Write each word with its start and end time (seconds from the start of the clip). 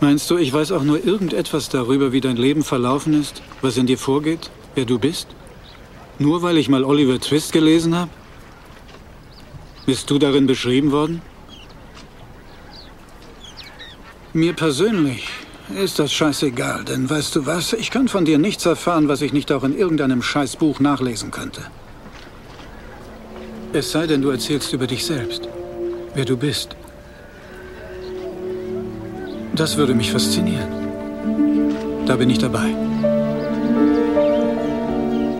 Meinst 0.00 0.30
du, 0.30 0.36
ich 0.36 0.52
weiß 0.52 0.70
auch 0.72 0.84
nur 0.84 1.04
irgendetwas 1.04 1.68
darüber, 1.70 2.12
wie 2.12 2.20
dein 2.20 2.36
Leben 2.36 2.62
verlaufen 2.62 3.20
ist, 3.20 3.42
was 3.62 3.76
in 3.76 3.86
dir 3.86 3.98
vorgeht, 3.98 4.50
wer 4.76 4.84
du 4.84 4.98
bist? 4.98 5.26
Nur 6.20 6.42
weil 6.42 6.56
ich 6.56 6.68
mal 6.68 6.84
Oliver 6.84 7.18
Twist 7.18 7.52
gelesen 7.52 7.96
habe? 7.96 8.10
Bist 9.86 10.08
du 10.10 10.18
darin 10.18 10.46
beschrieben 10.46 10.92
worden? 10.92 11.20
Mir 14.32 14.52
persönlich 14.52 15.28
ist 15.74 15.98
das 15.98 16.12
scheißegal, 16.12 16.84
denn 16.84 17.10
weißt 17.10 17.34
du 17.34 17.46
was? 17.46 17.72
Ich 17.72 17.90
kann 17.90 18.06
von 18.06 18.24
dir 18.24 18.38
nichts 18.38 18.66
erfahren, 18.66 19.08
was 19.08 19.20
ich 19.20 19.32
nicht 19.32 19.50
auch 19.50 19.64
in 19.64 19.76
irgendeinem 19.76 20.22
Scheißbuch 20.22 20.78
nachlesen 20.78 21.30
könnte. 21.30 21.62
Es 23.72 23.90
sei 23.90 24.06
denn, 24.06 24.22
du 24.22 24.30
erzählst 24.30 24.72
über 24.72 24.86
dich 24.86 25.04
selbst, 25.04 25.48
wer 26.14 26.24
du 26.24 26.36
bist. 26.36 26.76
Das 29.54 29.76
würde 29.76 29.94
mich 29.94 30.12
faszinieren. 30.12 30.68
Da 32.06 32.16
bin 32.16 32.30
ich 32.30 32.38
dabei. 32.38 32.74